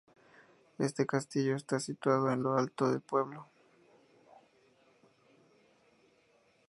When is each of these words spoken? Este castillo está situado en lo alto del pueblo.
Este 0.79 1.05
castillo 1.05 1.55
está 1.55 1.79
situado 1.79 2.31
en 2.31 2.41
lo 2.41 2.57
alto 2.57 2.89
del 2.89 3.01
pueblo. 3.01 3.45